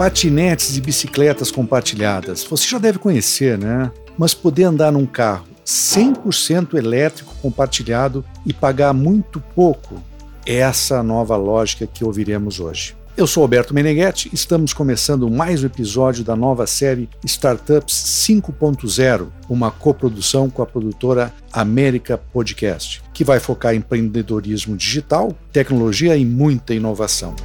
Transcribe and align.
Patinetes 0.00 0.78
e 0.78 0.80
bicicletas 0.80 1.50
compartilhadas. 1.50 2.42
Você 2.44 2.66
já 2.66 2.78
deve 2.78 2.98
conhecer, 2.98 3.58
né? 3.58 3.92
Mas 4.16 4.32
poder 4.32 4.64
andar 4.64 4.90
num 4.90 5.04
carro 5.04 5.44
100% 5.62 6.72
elétrico 6.72 7.34
compartilhado 7.42 8.24
e 8.46 8.54
pagar 8.54 8.94
muito 8.94 9.40
pouco, 9.54 10.02
essa 10.46 10.94
é 10.94 10.98
a 11.00 11.02
nova 11.02 11.36
lógica 11.36 11.86
que 11.86 12.02
ouviremos 12.02 12.60
hoje. 12.60 12.96
Eu 13.14 13.26
sou 13.26 13.42
Alberto 13.42 13.74
Meneghetti, 13.74 14.30
estamos 14.32 14.72
começando 14.72 15.28
mais 15.28 15.62
um 15.62 15.66
episódio 15.66 16.24
da 16.24 16.34
nova 16.34 16.66
série 16.66 17.06
Startups 17.22 17.94
5.0, 18.26 19.26
uma 19.50 19.70
coprodução 19.70 20.48
com 20.48 20.62
a 20.62 20.66
produtora 20.66 21.30
América 21.52 22.16
Podcast, 22.16 23.02
que 23.12 23.22
vai 23.22 23.38
focar 23.38 23.74
em 23.74 23.78
empreendedorismo 23.78 24.78
digital, 24.78 25.36
tecnologia 25.52 26.16
e 26.16 26.24
muita 26.24 26.72
inovação. 26.72 27.36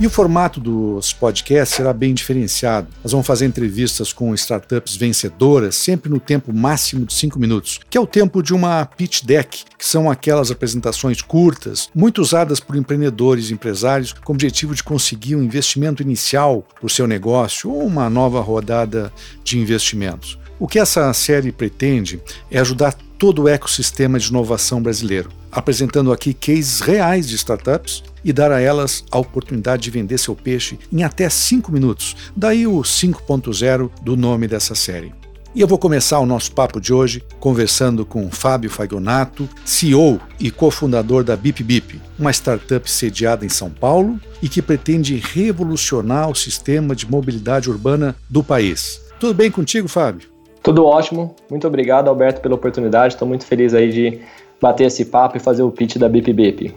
E 0.00 0.06
o 0.08 0.10
formato 0.10 0.58
dos 0.58 1.12
podcasts 1.12 1.76
será 1.76 1.92
bem 1.92 2.12
diferenciado. 2.12 2.88
Nós 3.02 3.12
vamos 3.12 3.26
fazer 3.26 3.46
entrevistas 3.46 4.12
com 4.12 4.34
startups 4.34 4.96
vencedoras, 4.96 5.76
sempre 5.76 6.10
no 6.10 6.18
tempo 6.18 6.52
máximo 6.52 7.06
de 7.06 7.14
5 7.14 7.38
minutos, 7.38 7.78
que 7.88 7.96
é 7.96 8.00
o 8.00 8.06
tempo 8.06 8.42
de 8.42 8.52
uma 8.52 8.84
pitch 8.84 9.22
deck, 9.22 9.64
que 9.78 9.86
são 9.86 10.10
aquelas 10.10 10.50
apresentações 10.50 11.22
curtas, 11.22 11.88
muito 11.94 12.20
usadas 12.20 12.58
por 12.58 12.74
empreendedores 12.74 13.50
e 13.50 13.54
empresários 13.54 14.12
com 14.12 14.32
o 14.32 14.34
objetivo 14.34 14.74
de 14.74 14.82
conseguir 14.82 15.36
um 15.36 15.44
investimento 15.44 16.02
inicial 16.02 16.66
para 16.74 16.86
o 16.86 16.90
seu 16.90 17.06
negócio 17.06 17.70
ou 17.70 17.86
uma 17.86 18.10
nova 18.10 18.40
rodada 18.40 19.12
de 19.44 19.60
investimentos. 19.60 20.36
O 20.58 20.66
que 20.66 20.80
essa 20.80 21.12
série 21.12 21.52
pretende 21.52 22.20
é 22.50 22.58
ajudar 22.58 22.96
todo 23.16 23.42
o 23.42 23.48
ecossistema 23.48 24.18
de 24.18 24.28
inovação 24.28 24.82
brasileiro, 24.82 25.30
apresentando 25.52 26.12
aqui 26.12 26.34
cases 26.34 26.80
reais 26.80 27.28
de 27.28 27.36
startups 27.36 28.02
e 28.24 28.32
dar 28.32 28.50
a 28.50 28.60
elas 28.60 29.04
a 29.10 29.18
oportunidade 29.18 29.82
de 29.82 29.90
vender 29.90 30.18
seu 30.18 30.34
peixe 30.34 30.78
em 30.92 31.02
até 31.02 31.28
5 31.28 31.70
minutos. 31.70 32.16
Daí 32.34 32.66
o 32.66 32.80
5.0 32.80 33.90
do 34.02 34.16
nome 34.16 34.48
dessa 34.48 34.74
série. 34.74 35.12
E 35.54 35.60
eu 35.60 35.68
vou 35.68 35.78
começar 35.78 36.18
o 36.18 36.26
nosso 36.26 36.50
papo 36.50 36.80
de 36.80 36.92
hoje 36.92 37.22
conversando 37.38 38.04
com 38.04 38.28
Fábio 38.28 38.68
Fagonato, 38.68 39.48
CEO 39.64 40.20
e 40.40 40.50
cofundador 40.50 41.22
da 41.22 41.36
BipBip, 41.36 42.00
uma 42.18 42.32
startup 42.32 42.90
sediada 42.90 43.46
em 43.46 43.48
São 43.48 43.70
Paulo 43.70 44.18
e 44.42 44.48
que 44.48 44.60
pretende 44.60 45.14
revolucionar 45.14 46.28
o 46.28 46.34
sistema 46.34 46.92
de 46.96 47.08
mobilidade 47.08 47.70
urbana 47.70 48.16
do 48.28 48.42
país. 48.42 49.00
Tudo 49.20 49.32
bem 49.32 49.48
contigo, 49.48 49.86
Fábio? 49.86 50.28
Tudo 50.60 50.84
ótimo. 50.84 51.36
Muito 51.48 51.68
obrigado, 51.68 52.08
Alberto, 52.08 52.40
pela 52.40 52.56
oportunidade. 52.56 53.14
Estou 53.14 53.28
muito 53.28 53.46
feliz 53.46 53.74
aí 53.74 53.92
de 53.92 54.20
bater 54.60 54.88
esse 54.88 55.04
papo 55.04 55.36
e 55.36 55.40
fazer 55.40 55.62
o 55.62 55.70
pitch 55.70 55.98
da 55.98 56.08
BipBip. 56.08 56.74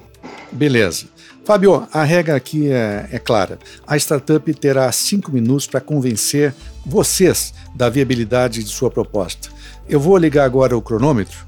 Beleza. 0.52 1.06
Fábio, 1.44 1.88
a 1.94 2.04
regra 2.04 2.36
aqui 2.36 2.70
é, 2.70 3.08
é 3.12 3.20
clara. 3.20 3.58
A 3.86 3.96
startup 3.96 4.54
terá 4.54 4.92
cinco 4.92 5.32
minutos 5.32 5.66
para 5.66 5.80
convencer 5.80 6.54
vocês 6.86 7.54
da 7.74 7.90
viabilidade 7.90 8.64
de 8.64 8.70
sua 8.70 8.92
proposta. 8.92 9.50
Eu 9.88 10.00
vou 10.00 10.18
ligar 10.18 10.44
agora 10.44 10.76
o 10.76 10.82
cronômetro 10.82 11.48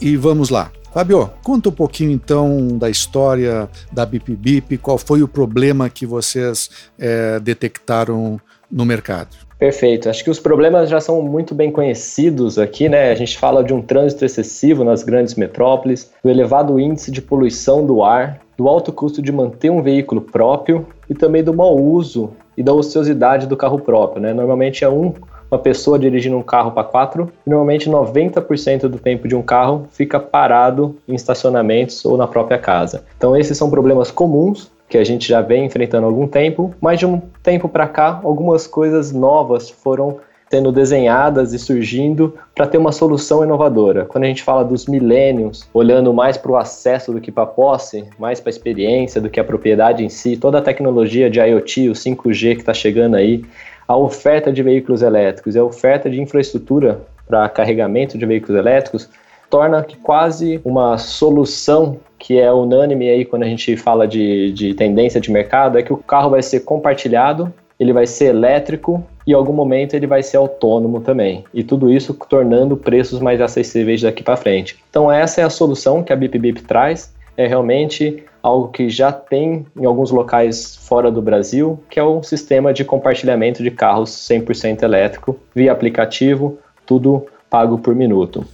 e 0.00 0.16
vamos 0.16 0.50
lá. 0.50 0.70
Fábio, 0.92 1.30
conta 1.42 1.68
um 1.68 1.72
pouquinho 1.72 2.10
então 2.10 2.76
da 2.78 2.90
história 2.90 3.68
da 3.92 4.04
Bip 4.04 4.34
Bip, 4.34 4.78
qual 4.78 4.98
foi 4.98 5.22
o 5.22 5.28
problema 5.28 5.88
que 5.88 6.04
vocês 6.04 6.70
é, 6.98 7.38
detectaram 7.40 8.40
no 8.70 8.84
mercado. 8.84 9.47
Perfeito. 9.58 10.08
Acho 10.08 10.22
que 10.22 10.30
os 10.30 10.38
problemas 10.38 10.88
já 10.88 11.00
são 11.00 11.20
muito 11.20 11.54
bem 11.54 11.72
conhecidos 11.72 12.58
aqui, 12.58 12.88
né? 12.88 13.10
A 13.10 13.14
gente 13.14 13.36
fala 13.36 13.64
de 13.64 13.74
um 13.74 13.82
trânsito 13.82 14.24
excessivo 14.24 14.84
nas 14.84 15.02
grandes 15.02 15.34
metrópoles, 15.34 16.12
do 16.22 16.30
elevado 16.30 16.78
índice 16.78 17.10
de 17.10 17.20
poluição 17.20 17.84
do 17.84 18.04
ar, 18.04 18.40
do 18.56 18.68
alto 18.68 18.92
custo 18.92 19.20
de 19.20 19.32
manter 19.32 19.70
um 19.70 19.82
veículo 19.82 20.20
próprio 20.20 20.86
e 21.10 21.14
também 21.14 21.42
do 21.42 21.52
mau 21.52 21.76
uso 21.76 22.30
e 22.56 22.62
da 22.62 22.72
ociosidade 22.72 23.46
do 23.46 23.56
carro 23.56 23.80
próprio, 23.80 24.22
né? 24.22 24.32
Normalmente 24.32 24.84
é 24.84 24.88
um 24.88 25.12
uma 25.50 25.58
pessoa 25.58 25.98
dirigindo 25.98 26.36
um 26.36 26.42
carro 26.42 26.72
para 26.72 26.84
quatro, 26.84 27.30
e 27.46 27.50
normalmente 27.50 27.88
90% 27.88 28.82
do 28.82 28.98
tempo 28.98 29.26
de 29.26 29.34
um 29.34 29.42
carro 29.42 29.86
fica 29.90 30.20
parado 30.20 30.96
em 31.08 31.14
estacionamentos 31.14 32.04
ou 32.04 32.16
na 32.16 32.26
própria 32.26 32.58
casa. 32.58 33.04
Então 33.16 33.36
esses 33.36 33.56
são 33.56 33.70
problemas 33.70 34.10
comuns 34.10 34.70
que 34.88 34.96
a 34.96 35.04
gente 35.04 35.28
já 35.28 35.40
vem 35.40 35.66
enfrentando 35.66 36.06
há 36.06 36.08
algum 36.08 36.26
tempo, 36.26 36.74
mas 36.80 36.98
de 36.98 37.06
um 37.06 37.20
tempo 37.42 37.68
para 37.68 37.86
cá, 37.86 38.20
algumas 38.24 38.66
coisas 38.66 39.12
novas 39.12 39.68
foram 39.68 40.18
sendo 40.50 40.72
desenhadas 40.72 41.52
e 41.52 41.58
surgindo 41.58 42.34
para 42.54 42.66
ter 42.66 42.78
uma 42.78 42.90
solução 42.90 43.44
inovadora. 43.44 44.06
Quando 44.06 44.24
a 44.24 44.26
gente 44.28 44.42
fala 44.42 44.64
dos 44.64 44.86
milênios, 44.86 45.68
olhando 45.74 46.12
mais 46.12 46.36
para 46.36 46.50
o 46.50 46.56
acesso 46.56 47.12
do 47.12 47.20
que 47.20 47.30
para 47.30 47.42
a 47.42 47.46
posse, 47.46 48.04
mais 48.18 48.40
para 48.40 48.48
a 48.48 48.52
experiência 48.52 49.20
do 49.20 49.28
que 49.28 49.38
a 49.38 49.44
propriedade 49.44 50.02
em 50.02 50.08
si, 50.08 50.36
toda 50.36 50.58
a 50.58 50.62
tecnologia 50.62 51.28
de 51.28 51.38
IoT, 51.38 51.90
o 51.90 51.92
5G 51.92 52.54
que 52.54 52.60
está 52.60 52.72
chegando 52.72 53.16
aí, 53.16 53.44
a 53.86 53.96
oferta 53.96 54.52
de 54.52 54.62
veículos 54.62 55.02
elétricos 55.02 55.54
e 55.54 55.58
a 55.58 55.64
oferta 55.64 56.08
de 56.08 56.20
infraestrutura 56.20 57.02
para 57.26 57.48
carregamento 57.48 58.16
de 58.16 58.24
veículos 58.24 58.58
elétricos 58.58 59.08
torna 59.50 59.82
que 59.82 59.96
quase 59.96 60.60
uma 60.64 60.98
solução 60.98 61.98
que 62.18 62.38
é 62.38 62.52
unânime 62.52 63.08
aí 63.08 63.24
quando 63.24 63.44
a 63.44 63.46
gente 63.46 63.76
fala 63.76 64.06
de, 64.06 64.52
de 64.52 64.74
tendência 64.74 65.20
de 65.20 65.30
mercado, 65.30 65.78
é 65.78 65.82
que 65.82 65.92
o 65.92 65.96
carro 65.96 66.30
vai 66.30 66.42
ser 66.42 66.60
compartilhado, 66.60 67.52
ele 67.78 67.92
vai 67.92 68.06
ser 68.06 68.26
elétrico 68.26 69.04
e 69.26 69.30
em 69.30 69.34
algum 69.34 69.52
momento 69.52 69.94
ele 69.94 70.06
vai 70.06 70.22
ser 70.22 70.36
autônomo 70.36 71.00
também. 71.00 71.44
E 71.54 71.62
tudo 71.62 71.90
isso 71.90 72.12
tornando 72.28 72.76
preços 72.76 73.20
mais 73.20 73.40
acessíveis 73.40 74.02
daqui 74.02 74.22
para 74.22 74.36
frente. 74.36 74.76
Então 74.90 75.10
essa 75.10 75.40
é 75.40 75.44
a 75.44 75.50
solução 75.50 76.02
que 76.02 76.12
a 76.12 76.16
Bip 76.16 76.36
Bip 76.38 76.62
traz, 76.62 77.14
é 77.36 77.46
realmente 77.46 78.24
algo 78.42 78.68
que 78.68 78.88
já 78.88 79.12
tem 79.12 79.64
em 79.76 79.84
alguns 79.84 80.10
locais 80.10 80.76
fora 80.76 81.10
do 81.10 81.22
Brasil, 81.22 81.78
que 81.88 82.00
é 82.00 82.02
o 82.02 82.22
sistema 82.22 82.72
de 82.72 82.84
compartilhamento 82.84 83.62
de 83.62 83.70
carros 83.70 84.10
100% 84.10 84.82
elétrico 84.82 85.38
via 85.54 85.70
aplicativo, 85.70 86.58
tudo 86.84 87.26
pago 87.48 87.78
por 87.78 87.94
minuto. 87.94 88.44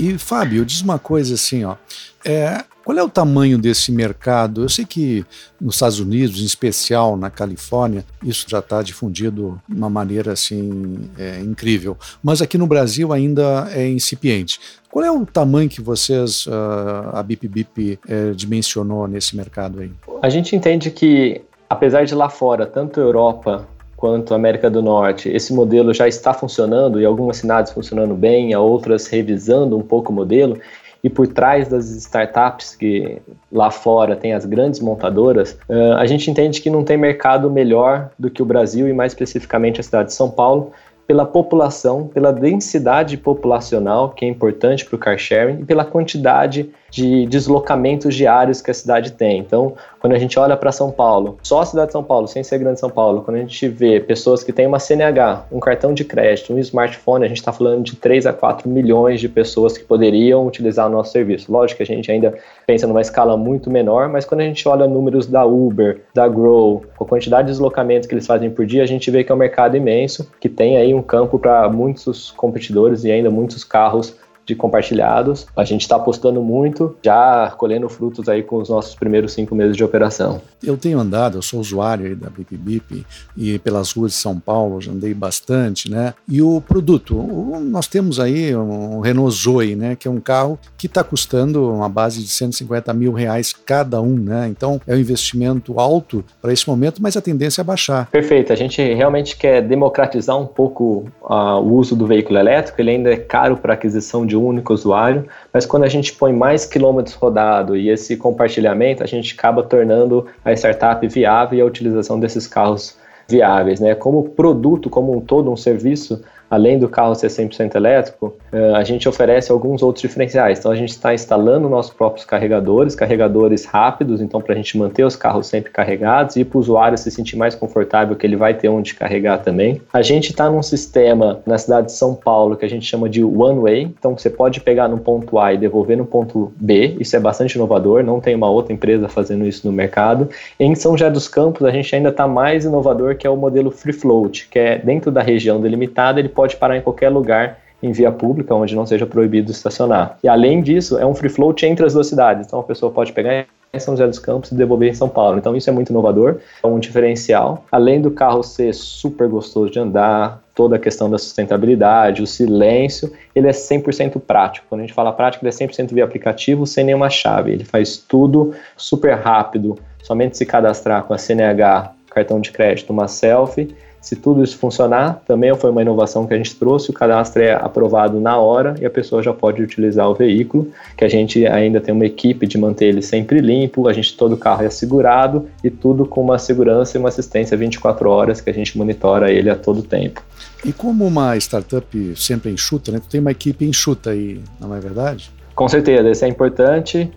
E 0.00 0.16
Fábio, 0.16 0.64
diz 0.64 0.80
uma 0.80 0.98
coisa 0.98 1.34
assim, 1.34 1.62
ó, 1.62 1.76
é, 2.24 2.64
qual 2.82 2.96
é 2.96 3.02
o 3.02 3.08
tamanho 3.08 3.58
desse 3.58 3.92
mercado? 3.92 4.62
Eu 4.62 4.68
sei 4.70 4.86
que 4.86 5.26
nos 5.60 5.74
Estados 5.74 6.00
Unidos, 6.00 6.40
em 6.40 6.46
especial 6.46 7.18
na 7.18 7.28
Califórnia, 7.28 8.02
isso 8.22 8.46
já 8.48 8.60
está 8.60 8.80
difundido 8.80 9.60
de 9.68 9.76
uma 9.76 9.90
maneira 9.90 10.32
assim 10.32 11.10
é, 11.18 11.40
incrível, 11.40 11.98
mas 12.22 12.40
aqui 12.40 12.56
no 12.56 12.66
Brasil 12.66 13.12
ainda 13.12 13.68
é 13.74 13.86
incipiente. 13.86 14.58
Qual 14.90 15.04
é 15.04 15.10
o 15.10 15.26
tamanho 15.26 15.68
que 15.68 15.82
vocês, 15.82 16.46
uh, 16.46 17.10
a 17.12 17.22
Bip 17.22 17.46
Bip, 17.46 17.98
é, 18.08 18.30
dimensionou 18.30 19.06
nesse 19.06 19.36
mercado 19.36 19.80
aí? 19.80 19.92
A 20.22 20.30
gente 20.30 20.56
entende 20.56 20.90
que, 20.90 21.42
apesar 21.68 22.06
de 22.06 22.14
lá 22.14 22.30
fora, 22.30 22.64
tanto 22.64 22.98
Europa 22.98 23.68
quanto 24.00 24.32
América 24.32 24.70
do 24.70 24.80
Norte, 24.80 25.28
esse 25.28 25.52
modelo 25.52 25.92
já 25.92 26.08
está 26.08 26.32
funcionando 26.32 26.98
e 26.98 27.04
algumas 27.04 27.36
cidades 27.36 27.70
funcionando 27.70 28.14
bem, 28.14 28.54
a 28.54 28.58
outras 28.58 29.06
revisando 29.06 29.76
um 29.76 29.82
pouco 29.82 30.10
o 30.10 30.14
modelo, 30.14 30.58
e 31.04 31.10
por 31.10 31.26
trás 31.26 31.68
das 31.68 31.90
startups 31.90 32.74
que 32.74 33.20
lá 33.52 33.70
fora 33.70 34.16
tem 34.16 34.32
as 34.32 34.46
grandes 34.46 34.80
montadoras, 34.80 35.52
uh, 35.68 35.96
a 35.98 36.06
gente 36.06 36.30
entende 36.30 36.62
que 36.62 36.70
não 36.70 36.82
tem 36.82 36.96
mercado 36.96 37.50
melhor 37.50 38.10
do 38.18 38.30
que 38.30 38.42
o 38.42 38.46
Brasil 38.46 38.88
e 38.88 38.92
mais 38.92 39.12
especificamente 39.12 39.80
a 39.80 39.84
cidade 39.84 40.08
de 40.08 40.14
São 40.14 40.30
Paulo 40.30 40.72
pela 41.06 41.26
população, 41.26 42.06
pela 42.06 42.32
densidade 42.32 43.18
populacional, 43.18 44.10
que 44.10 44.24
é 44.24 44.28
importante 44.28 44.86
para 44.86 44.96
o 44.96 44.98
car 44.98 45.18
sharing, 45.18 45.60
e 45.60 45.64
pela 45.64 45.84
quantidade 45.84 46.70
de 46.90 47.26
deslocamentos 47.26 48.14
diários 48.14 48.60
que 48.60 48.70
a 48.70 48.74
cidade 48.74 49.12
tem. 49.12 49.38
Então, 49.38 49.74
quando 50.00 50.14
a 50.14 50.18
gente 50.18 50.38
olha 50.38 50.56
para 50.56 50.72
São 50.72 50.90
Paulo, 50.90 51.38
só 51.42 51.60
a 51.60 51.66
cidade 51.66 51.88
de 51.88 51.92
São 51.92 52.02
Paulo, 52.02 52.26
sem 52.26 52.42
ser 52.42 52.58
grande 52.58 52.80
São 52.80 52.90
Paulo, 52.90 53.22
quando 53.22 53.36
a 53.36 53.40
gente 53.40 53.68
vê 53.68 54.00
pessoas 54.00 54.42
que 54.42 54.52
têm 54.52 54.66
uma 54.66 54.78
CNH, 54.78 55.46
um 55.52 55.60
cartão 55.60 55.94
de 55.94 56.04
crédito, 56.04 56.52
um 56.52 56.58
smartphone, 56.58 57.24
a 57.24 57.28
gente 57.28 57.38
está 57.38 57.52
falando 57.52 57.84
de 57.84 57.96
3 57.96 58.26
a 58.26 58.32
4 58.32 58.68
milhões 58.68 59.20
de 59.20 59.28
pessoas 59.28 59.76
que 59.76 59.84
poderiam 59.84 60.46
utilizar 60.46 60.86
o 60.86 60.90
nosso 60.90 61.12
serviço. 61.12 61.52
Lógico 61.52 61.78
que 61.78 61.82
a 61.82 61.86
gente 61.86 62.10
ainda 62.10 62.34
pensa 62.66 62.86
numa 62.86 63.00
escala 63.00 63.36
muito 63.36 63.70
menor, 63.70 64.08
mas 64.08 64.24
quando 64.24 64.40
a 64.40 64.44
gente 64.44 64.66
olha 64.66 64.86
números 64.86 65.26
da 65.26 65.44
Uber, 65.44 66.02
da 66.14 66.26
Grow, 66.26 66.84
com 66.96 67.04
a 67.04 67.06
quantidade 67.06 67.46
de 67.46 67.52
deslocamentos 67.52 68.08
que 68.08 68.14
eles 68.14 68.26
fazem 68.26 68.50
por 68.50 68.64
dia, 68.64 68.82
a 68.82 68.86
gente 68.86 69.10
vê 69.10 69.22
que 69.22 69.30
é 69.30 69.34
um 69.34 69.38
mercado 69.38 69.76
imenso, 69.76 70.30
que 70.40 70.48
tem 70.48 70.76
aí 70.76 70.94
um 70.94 71.02
campo 71.02 71.38
para 71.38 71.68
muitos 71.68 72.30
competidores 72.30 73.04
e 73.04 73.12
ainda 73.12 73.30
muitos 73.30 73.64
carros 73.64 74.16
de 74.50 74.56
compartilhados. 74.56 75.46
A 75.56 75.64
gente 75.64 75.82
está 75.82 75.96
apostando 75.96 76.42
muito, 76.42 76.96
já 77.02 77.52
colhendo 77.56 77.88
frutos 77.88 78.28
aí 78.28 78.42
com 78.42 78.56
os 78.56 78.68
nossos 78.68 78.94
primeiros 78.94 79.32
cinco 79.32 79.54
meses 79.54 79.76
de 79.76 79.84
operação. 79.84 80.40
Eu 80.62 80.76
tenho 80.76 80.98
andado, 80.98 81.38
eu 81.38 81.42
sou 81.42 81.60
usuário 81.60 82.06
aí 82.06 82.14
da 82.14 82.28
Bip 82.28 82.56
Bip 82.56 83.06
e 83.36 83.58
pelas 83.60 83.92
ruas 83.92 84.12
de 84.12 84.18
São 84.18 84.38
Paulo 84.38 84.80
já 84.80 84.92
andei 84.92 85.14
bastante, 85.14 85.90
né? 85.90 86.14
E 86.28 86.42
o 86.42 86.60
produto, 86.60 87.14
nós 87.62 87.86
temos 87.86 88.18
aí 88.18 88.54
um 88.54 89.00
Renault 89.00 89.34
Zoe, 89.34 89.76
né? 89.76 89.96
Que 89.96 90.08
é 90.08 90.10
um 90.10 90.20
carro 90.20 90.58
que 90.76 90.86
está 90.86 91.02
custando 91.02 91.72
uma 91.72 91.88
base 91.88 92.20
de 92.20 92.28
150 92.28 92.92
mil 92.92 93.12
reais 93.12 93.52
cada 93.52 94.00
um, 94.00 94.16
né? 94.16 94.48
Então 94.48 94.80
é 94.86 94.94
um 94.94 94.98
investimento 94.98 95.78
alto 95.78 96.24
para 96.42 96.52
esse 96.52 96.68
momento, 96.68 97.00
mas 97.00 97.16
a 97.16 97.20
tendência 97.20 97.60
é 97.60 97.64
baixar. 97.64 98.10
Perfeito. 98.10 98.52
A 98.52 98.56
gente 98.56 98.82
realmente 98.82 99.36
quer 99.36 99.62
democratizar 99.62 100.38
um 100.38 100.46
pouco 100.46 101.04
uh, 101.22 101.60
o 101.60 101.74
uso 101.74 101.94
do 101.94 102.06
veículo 102.06 102.38
elétrico. 102.38 102.80
Ele 102.80 102.90
ainda 102.90 103.12
é 103.12 103.16
caro 103.16 103.56
para 103.56 103.74
aquisição 103.74 104.26
de 104.26 104.36
único 104.44 104.72
usuário, 104.72 105.26
mas 105.52 105.66
quando 105.66 105.84
a 105.84 105.88
gente 105.88 106.12
põe 106.12 106.32
mais 106.32 106.64
quilômetros 106.64 107.14
rodado 107.14 107.76
e 107.76 107.88
esse 107.88 108.16
compartilhamento, 108.16 109.02
a 109.02 109.06
gente 109.06 109.34
acaba 109.34 109.62
tornando 109.62 110.26
a 110.44 110.52
startup 110.52 111.06
viável 111.06 111.58
e 111.58 111.62
a 111.62 111.64
utilização 111.64 112.18
desses 112.18 112.46
carros 112.46 112.98
viáveis, 113.28 113.80
né? 113.80 113.94
Como 113.94 114.30
produto, 114.30 114.90
como 114.90 115.16
um 115.16 115.20
todo, 115.20 115.50
um 115.50 115.56
serviço, 115.56 116.22
além 116.50 116.78
do 116.78 116.88
carro 116.88 117.14
ser 117.14 117.28
100% 117.28 117.76
elétrico, 117.76 118.36
eh, 118.52 118.72
a 118.74 118.82
gente 118.82 119.08
oferece 119.08 119.52
alguns 119.52 119.82
outros 119.82 120.02
diferenciais. 120.02 120.58
Então, 120.58 120.72
a 120.72 120.74
gente 120.74 120.90
está 120.90 121.14
instalando 121.14 121.68
nossos 121.68 121.92
próprios 121.92 122.26
carregadores, 122.26 122.96
carregadores 122.96 123.64
rápidos, 123.64 124.20
então, 124.20 124.40
para 124.40 124.54
a 124.54 124.56
gente 124.56 124.76
manter 124.76 125.04
os 125.04 125.14
carros 125.14 125.46
sempre 125.46 125.70
carregados 125.70 126.34
e 126.34 126.44
para 126.44 126.56
o 126.56 126.60
usuário 126.60 126.98
se 126.98 127.10
sentir 127.10 127.36
mais 127.36 127.54
confortável, 127.54 128.16
que 128.16 128.26
ele 128.26 128.36
vai 128.36 128.54
ter 128.54 128.68
onde 128.68 128.94
carregar 128.94 129.38
também. 129.38 129.80
A 129.92 130.02
gente 130.02 130.30
está 130.30 130.50
num 130.50 130.62
sistema 130.62 131.40
na 131.46 131.56
cidade 131.56 131.86
de 131.86 131.92
São 131.92 132.14
Paulo 132.14 132.56
que 132.56 132.64
a 132.64 132.68
gente 132.68 132.84
chama 132.84 133.08
de 133.08 133.22
One 133.22 133.60
Way, 133.60 133.82
então 133.82 134.18
você 134.18 134.28
pode 134.28 134.60
pegar 134.60 134.88
no 134.88 134.98
ponto 134.98 135.38
A 135.38 135.54
e 135.54 135.58
devolver 135.58 135.96
no 135.96 136.04
ponto 136.04 136.52
B, 136.56 136.96
isso 136.98 137.14
é 137.14 137.20
bastante 137.20 137.54
inovador, 137.54 138.02
não 138.02 138.20
tem 138.20 138.34
uma 138.34 138.50
outra 138.50 138.72
empresa 138.72 139.08
fazendo 139.08 139.46
isso 139.46 139.66
no 139.66 139.72
mercado. 139.72 140.28
Em 140.58 140.74
São 140.74 140.96
José 140.96 141.10
dos 141.10 141.28
Campos, 141.28 141.64
a 141.64 141.70
gente 141.70 141.94
ainda 141.94 142.08
está 142.08 142.26
mais 142.26 142.64
inovador, 142.64 143.16
que 143.16 143.26
é 143.26 143.30
o 143.30 143.36
modelo 143.36 143.70
Free 143.70 143.92
Float, 143.92 144.48
que 144.48 144.58
é 144.58 144.78
dentro 144.78 145.12
da 145.12 145.22
região 145.22 145.60
delimitada, 145.60 146.18
ele 146.18 146.28
pode 146.28 146.39
parar 146.56 146.76
em 146.76 146.80
qualquer 146.82 147.08
lugar 147.08 147.58
em 147.82 147.92
via 147.92 148.12
pública, 148.12 148.54
onde 148.54 148.76
não 148.76 148.84
seja 148.84 149.06
proibido 149.06 149.50
estacionar. 149.50 150.18
E 150.22 150.28
além 150.28 150.62
disso, 150.62 150.98
é 150.98 151.06
um 151.06 151.14
free 151.14 151.30
float 151.30 151.64
entre 151.64 151.86
as 151.86 151.94
duas 151.94 152.06
cidades. 152.06 152.46
Então 152.46 152.60
a 152.60 152.62
pessoa 152.62 152.92
pode 152.92 153.12
pegar 153.12 153.46
em 153.72 153.78
São 153.78 153.94
José 153.94 154.06
dos 154.06 154.18
Campos 154.18 154.50
e 154.50 154.54
devolver 154.54 154.90
em 154.90 154.94
São 154.94 155.08
Paulo. 155.08 155.38
Então 155.38 155.56
isso 155.56 155.70
é 155.70 155.72
muito 155.72 155.90
inovador, 155.90 156.38
é 156.62 156.66
um 156.66 156.78
diferencial. 156.78 157.64
Além 157.70 158.00
do 158.00 158.10
carro 158.10 158.42
ser 158.42 158.74
super 158.74 159.28
gostoso 159.28 159.70
de 159.70 159.78
andar, 159.78 160.42
toda 160.54 160.76
a 160.76 160.78
questão 160.78 161.08
da 161.08 161.16
sustentabilidade, 161.16 162.22
o 162.22 162.26
silêncio, 162.26 163.12
ele 163.34 163.48
é 163.48 163.52
100% 163.52 164.20
prático. 164.20 164.66
Quando 164.68 164.80
a 164.80 164.84
gente 164.84 164.94
fala 164.94 165.12
prático, 165.12 165.44
ele 165.44 165.54
é 165.54 165.66
100% 165.66 165.94
via 165.94 166.04
aplicativo, 166.04 166.66
sem 166.66 166.84
nenhuma 166.84 167.08
chave. 167.08 167.52
Ele 167.52 167.64
faz 167.64 167.96
tudo 167.96 168.52
super 168.76 169.14
rápido, 169.14 169.78
somente 170.02 170.36
se 170.36 170.44
cadastrar 170.44 171.04
com 171.04 171.14
a 171.14 171.18
CNH, 171.18 171.92
cartão 172.10 172.40
de 172.40 172.50
crédito, 172.50 172.90
uma 172.90 173.06
selfie 173.06 173.74
se 174.00 174.16
tudo 174.16 174.42
isso 174.42 174.56
funcionar, 174.56 175.22
também 175.26 175.54
foi 175.54 175.70
uma 175.70 175.82
inovação 175.82 176.26
que 176.26 176.32
a 176.32 176.36
gente 176.36 176.56
trouxe, 176.56 176.90
o 176.90 176.92
cadastro 176.92 177.42
é 177.42 177.52
aprovado 177.52 178.18
na 178.18 178.38
hora 178.38 178.74
e 178.80 178.86
a 178.86 178.90
pessoa 178.90 179.22
já 179.22 179.32
pode 179.32 179.62
utilizar 179.62 180.08
o 180.08 180.14
veículo, 180.14 180.68
que 180.96 181.04
a 181.04 181.08
gente 181.08 181.46
ainda 181.46 181.80
tem 181.80 181.94
uma 181.94 182.06
equipe 182.06 182.46
de 182.46 182.56
manter 182.56 182.86
ele 182.86 183.02
sempre 183.02 183.40
limpo, 183.40 183.88
a 183.88 183.92
gente 183.92 184.16
todo 184.16 184.32
o 184.32 184.38
carro 184.38 184.62
é 184.62 184.66
assegurado 184.66 185.48
e 185.62 185.70
tudo 185.70 186.06
com 186.06 186.22
uma 186.22 186.38
segurança 186.38 186.96
e 186.96 186.98
uma 186.98 187.10
assistência 187.10 187.56
24 187.56 188.08
horas 188.08 188.40
que 188.40 188.48
a 188.48 188.54
gente 188.54 188.76
monitora 188.76 189.30
ele 189.30 189.50
a 189.50 189.56
todo 189.56 189.82
tempo. 189.82 190.22
E 190.64 190.72
como 190.72 191.06
uma 191.06 191.36
startup 191.36 192.14
sempre 192.16 192.50
enxuta, 192.50 192.92
né? 192.92 193.00
Tu 193.00 193.08
tem 193.08 193.20
uma 193.20 193.30
equipe 193.30 193.64
enxuta 193.64 194.10
aí, 194.10 194.40
não 194.58 194.74
é 194.74 194.80
verdade? 194.80 195.30
Com 195.54 195.68
certeza, 195.68 196.10
isso 196.10 196.24
é 196.24 196.28
importante 196.28 197.10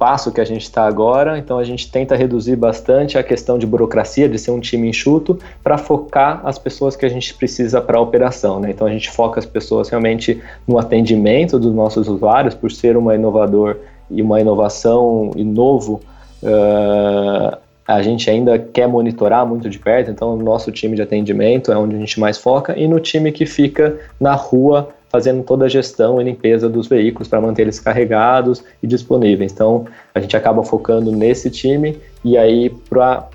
passo 0.00 0.32
que 0.32 0.40
a 0.40 0.44
gente 0.44 0.62
está 0.62 0.86
agora. 0.86 1.38
Então 1.38 1.58
a 1.58 1.64
gente 1.64 1.92
tenta 1.92 2.16
reduzir 2.16 2.56
bastante 2.56 3.18
a 3.18 3.22
questão 3.22 3.58
de 3.58 3.66
burocracia, 3.66 4.26
de 4.26 4.38
ser 4.38 4.50
um 4.50 4.58
time 4.58 4.88
enxuto, 4.88 5.38
para 5.62 5.76
focar 5.76 6.40
as 6.42 6.58
pessoas 6.58 6.96
que 6.96 7.04
a 7.04 7.08
gente 7.10 7.34
precisa 7.34 7.82
para 7.82 7.98
a 7.98 8.00
operação. 8.00 8.58
Né? 8.58 8.70
Então 8.70 8.86
a 8.86 8.90
gente 8.90 9.10
foca 9.10 9.38
as 9.38 9.44
pessoas 9.44 9.90
realmente 9.90 10.42
no 10.66 10.78
atendimento 10.78 11.58
dos 11.58 11.74
nossos 11.74 12.08
usuários, 12.08 12.54
por 12.54 12.72
ser 12.72 12.96
uma 12.96 13.14
inovador 13.14 13.76
e 14.10 14.22
uma 14.22 14.40
inovação 14.40 15.32
e 15.36 15.44
novo. 15.44 16.00
Uh, 16.42 17.58
a 17.86 18.02
gente 18.02 18.30
ainda 18.30 18.58
quer 18.58 18.86
monitorar 18.86 19.44
muito 19.44 19.68
de 19.68 19.78
perto, 19.78 20.10
então 20.10 20.34
o 20.34 20.42
nosso 20.42 20.72
time 20.72 20.96
de 20.96 21.02
atendimento 21.02 21.70
é 21.72 21.76
onde 21.76 21.96
a 21.96 21.98
gente 21.98 22.18
mais 22.18 22.38
foca, 22.38 22.78
e 22.78 22.88
no 22.88 23.00
time 23.00 23.32
que 23.32 23.44
fica 23.44 23.98
na 24.18 24.32
rua 24.32 24.88
fazendo 25.10 25.42
toda 25.42 25.66
a 25.66 25.68
gestão 25.68 26.20
e 26.20 26.24
limpeza 26.24 26.68
dos 26.68 26.86
veículos 26.86 27.28
para 27.28 27.40
manter 27.40 27.62
eles 27.62 27.80
carregados 27.80 28.64
e 28.82 28.86
disponíveis. 28.86 29.52
Então, 29.52 29.86
a 30.14 30.20
gente 30.20 30.36
acaba 30.36 30.62
focando 30.62 31.10
nesse 31.10 31.50
time 31.50 31.98
e 32.24 32.38
aí 32.38 32.70
para 32.88 33.28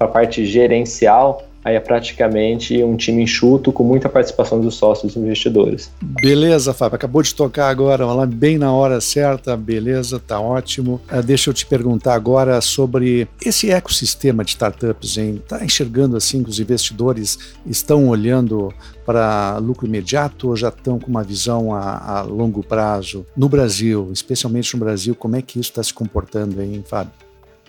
a 0.00 0.08
parte 0.08 0.44
gerencial, 0.46 1.44
aí 1.64 1.76
é 1.76 1.80
praticamente 1.80 2.82
um 2.82 2.96
time 2.96 3.22
enxuto 3.22 3.72
com 3.72 3.84
muita 3.84 4.08
participação 4.08 4.60
dos 4.60 4.74
sócios 4.74 5.16
investidores. 5.16 5.90
Beleza, 6.00 6.72
Fábio. 6.72 6.96
Acabou 6.96 7.22
de 7.22 7.34
tocar 7.34 7.68
agora, 7.68 8.04
lá 8.06 8.26
bem 8.26 8.58
na 8.58 8.72
hora 8.72 9.00
certa. 9.00 9.56
Beleza, 9.56 10.18
tá 10.18 10.40
ótimo. 10.40 11.00
Uh, 11.12 11.22
deixa 11.22 11.50
eu 11.50 11.54
te 11.54 11.66
perguntar 11.66 12.14
agora 12.14 12.60
sobre 12.60 13.28
esse 13.44 13.70
ecossistema 13.70 14.44
de 14.44 14.50
startups, 14.50 15.18
hein? 15.18 15.42
Tá 15.46 15.64
enxergando 15.64 16.16
assim 16.16 16.42
que 16.42 16.50
os 16.50 16.58
investidores 16.58 17.38
estão 17.66 18.08
olhando 18.08 18.72
para 19.04 19.58
lucro 19.58 19.86
imediato 19.86 20.48
ou 20.48 20.56
já 20.56 20.68
estão 20.68 20.98
com 20.98 21.10
uma 21.10 21.22
visão 21.22 21.74
a, 21.74 22.18
a 22.18 22.22
longo 22.22 22.62
prazo? 22.62 23.26
No 23.36 23.48
Brasil, 23.48 24.10
especialmente 24.12 24.72
no 24.74 24.80
Brasil, 24.80 25.14
como 25.14 25.36
é 25.36 25.42
que 25.42 25.58
isso 25.58 25.70
está 25.70 25.82
se 25.82 25.92
comportando 25.92 26.62
hein, 26.62 26.82
Fábio? 26.86 27.12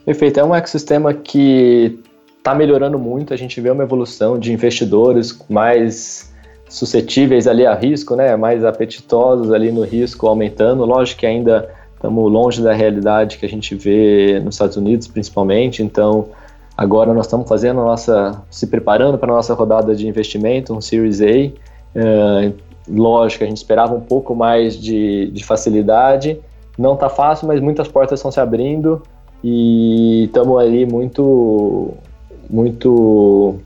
Perfeito. 0.05 0.39
É 0.39 0.43
um 0.43 0.55
ecossistema 0.55 1.13
que 1.13 1.99
está 2.41 2.55
melhorando 2.55 2.97
muito. 2.97 3.33
A 3.33 3.37
gente 3.37 3.61
vê 3.61 3.69
uma 3.69 3.83
evolução 3.83 4.37
de 4.37 4.51
investidores 4.51 5.39
mais 5.47 6.33
suscetíveis 6.67 7.47
ali 7.47 7.65
a 7.65 7.75
risco, 7.75 8.15
né? 8.15 8.35
Mais 8.35 8.65
apetitosos 8.65 9.51
ali 9.53 9.71
no 9.71 9.83
risco 9.83 10.27
aumentando. 10.27 10.83
Lógico 10.83 11.19
que 11.19 11.25
ainda 11.27 11.69
estamos 11.93 12.31
longe 12.31 12.61
da 12.63 12.73
realidade 12.73 13.37
que 13.37 13.45
a 13.45 13.49
gente 13.49 13.75
vê 13.75 14.41
nos 14.43 14.55
Estados 14.55 14.75
Unidos, 14.75 15.07
principalmente. 15.07 15.83
Então, 15.83 16.29
agora 16.75 17.13
nós 17.13 17.27
estamos 17.27 17.47
fazendo 17.47 17.79
a 17.81 17.85
nossa, 17.85 18.41
se 18.49 18.65
preparando 18.65 19.19
para 19.19 19.31
a 19.31 19.35
nossa 19.35 19.53
rodada 19.53 19.95
de 19.95 20.07
investimento, 20.07 20.73
um 20.73 20.81
Series 20.81 21.21
A. 21.21 21.25
Uh, 21.25 22.53
lógico, 22.89 23.43
a 23.43 23.47
gente 23.47 23.57
esperava 23.57 23.93
um 23.93 24.01
pouco 24.01 24.33
mais 24.33 24.75
de, 24.75 25.29
de 25.31 25.43
facilidade. 25.43 26.39
Não 26.75 26.95
está 26.95 27.07
fácil, 27.07 27.47
mas 27.47 27.59
muitas 27.59 27.87
portas 27.87 28.17
estão 28.17 28.31
se 28.31 28.39
abrindo 28.39 29.03
e 29.43 30.23
estamos 30.23 30.57
ali 30.57 30.87
muito 30.87 31.93
muito 32.51 33.59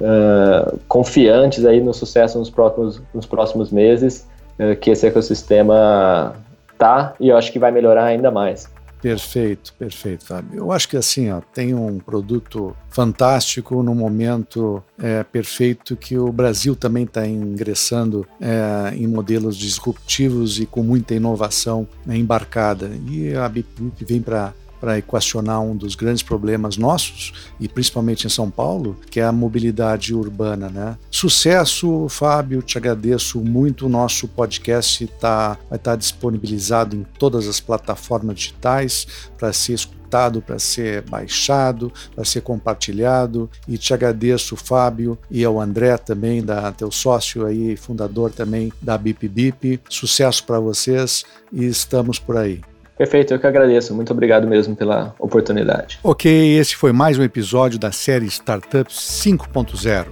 uh, 0.00 0.78
confiantes 0.86 1.64
aí 1.64 1.80
no 1.80 1.92
sucesso 1.92 2.38
nos 2.38 2.50
próximos, 2.50 3.02
nos 3.12 3.26
próximos 3.26 3.70
meses 3.70 4.26
uh, 4.58 4.76
que 4.76 4.90
esse 4.90 5.06
ecossistema 5.06 6.34
tá 6.78 7.14
e 7.18 7.28
eu 7.28 7.36
acho 7.36 7.52
que 7.52 7.58
vai 7.58 7.70
melhorar 7.70 8.04
ainda 8.04 8.30
mais. 8.30 8.68
Perfeito, 9.00 9.72
perfeito, 9.74 10.24
Fábio. 10.24 10.58
Eu 10.58 10.72
acho 10.72 10.88
que 10.88 10.96
assim, 10.96 11.30
ó, 11.30 11.40
tem 11.54 11.72
um 11.72 11.98
produto 11.98 12.76
fantástico 12.90 13.80
no 13.82 13.94
momento 13.94 14.82
é, 15.00 15.22
perfeito 15.22 15.96
que 15.96 16.18
o 16.18 16.32
Brasil 16.32 16.74
também 16.74 17.04
está 17.04 17.24
ingressando 17.24 18.26
é, 18.40 18.94
em 18.96 19.06
modelos 19.06 19.56
disruptivos 19.56 20.58
e 20.58 20.66
com 20.66 20.82
muita 20.82 21.14
inovação 21.14 21.86
né, 22.04 22.16
embarcada. 22.16 22.90
E 23.08 23.34
a 23.36 23.48
BIP 23.48 24.04
vem 24.04 24.20
para 24.20 24.52
para 24.80 24.98
equacionar 24.98 25.60
um 25.60 25.76
dos 25.76 25.94
grandes 25.94 26.22
problemas 26.22 26.76
nossos, 26.76 27.32
e 27.60 27.68
principalmente 27.68 28.26
em 28.26 28.30
São 28.30 28.50
Paulo, 28.50 28.96
que 29.10 29.20
é 29.20 29.24
a 29.24 29.32
mobilidade 29.32 30.14
urbana. 30.14 30.68
Né? 30.68 30.96
Sucesso, 31.10 32.08
Fábio, 32.08 32.62
te 32.62 32.78
agradeço 32.78 33.40
muito. 33.40 33.86
O 33.86 33.88
nosso 33.88 34.28
podcast 34.28 35.06
tá, 35.20 35.58
vai 35.68 35.78
estar 35.78 35.92
tá 35.92 35.96
disponibilizado 35.96 36.96
em 36.96 37.04
todas 37.18 37.46
as 37.48 37.60
plataformas 37.60 38.36
digitais 38.36 39.06
para 39.36 39.52
ser 39.52 39.74
escutado, 39.74 40.40
para 40.40 40.58
ser 40.58 41.02
baixado, 41.02 41.92
para 42.14 42.24
ser 42.24 42.40
compartilhado. 42.40 43.50
E 43.66 43.76
te 43.76 43.92
agradeço, 43.92 44.56
Fábio, 44.56 45.18
e 45.30 45.44
ao 45.44 45.60
André 45.60 45.96
também, 45.98 46.42
da 46.42 46.72
teu 46.72 46.90
sócio 46.90 47.46
aí, 47.46 47.76
fundador 47.76 48.30
também 48.32 48.72
da 48.80 48.96
Bip 48.96 49.28
Bip. 49.28 49.80
Sucesso 49.88 50.44
para 50.44 50.58
vocês 50.58 51.24
e 51.52 51.64
estamos 51.64 52.18
por 52.18 52.36
aí. 52.36 52.60
Perfeito, 52.98 53.32
eu 53.32 53.38
que 53.38 53.46
agradeço. 53.46 53.94
Muito 53.94 54.12
obrigado 54.12 54.46
mesmo 54.46 54.74
pela 54.74 55.14
oportunidade. 55.20 56.00
Ok, 56.02 56.58
esse 56.58 56.74
foi 56.74 56.92
mais 56.92 57.16
um 57.16 57.22
episódio 57.22 57.78
da 57.78 57.92
série 57.92 58.26
Startups 58.26 58.96
5.0. 59.24 60.06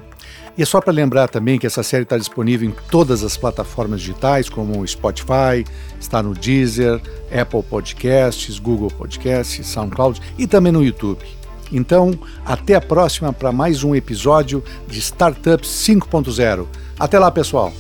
E 0.57 0.63
é 0.63 0.65
só 0.65 0.81
para 0.81 0.93
lembrar 0.93 1.29
também 1.29 1.59
que 1.59 1.67
essa 1.67 1.83
série 1.83 2.05
está 2.05 2.17
disponível 2.17 2.67
em 2.67 2.75
todas 2.89 3.25
as 3.25 3.37
plataformas 3.37 4.01
digitais, 4.01 4.49
como 4.49 4.81
o 4.81 4.87
Spotify, 4.87 5.65
está 6.01 6.23
no 6.23 6.33
Deezer, 6.33 7.01
Apple 7.31 7.63
Podcasts, 7.63 8.59
Google 8.59 8.91
Podcasts, 8.91 9.67
SoundCloud 9.67 10.23
e 10.39 10.47
também 10.47 10.73
no 10.73 10.83
YouTube. 10.83 11.27
Então, 11.73 12.13
até 12.45 12.77
a 12.77 12.81
próxima 12.81 13.33
para 13.33 13.51
mais 13.51 13.83
um 13.83 13.95
episódio 13.95 14.63
de 14.87 15.01
Startups 15.01 15.69
5.0. 15.69 16.67
Até 16.99 17.19
lá, 17.19 17.31
pessoal! 17.31 17.73